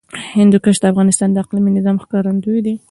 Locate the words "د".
0.79-0.85, 1.31-1.37